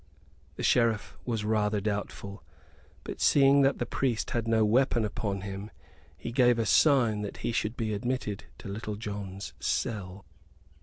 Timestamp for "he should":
7.45-7.77